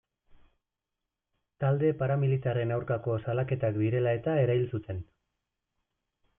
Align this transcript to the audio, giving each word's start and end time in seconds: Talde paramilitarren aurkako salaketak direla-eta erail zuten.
Talde 1.63 1.91
paramilitarren 1.99 2.75
aurkako 2.79 3.19
salaketak 3.27 3.79
direla-eta 3.85 4.37
erail 4.47 4.67
zuten. 4.77 5.07